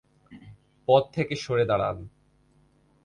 [0.87, 1.97] পথ থেকে সরে দাঁড়ান!